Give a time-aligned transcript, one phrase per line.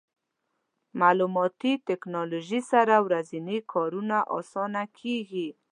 [0.99, 5.47] مالوماتي ټکنالوژي سره ورځني کارونه اسانه کېږي.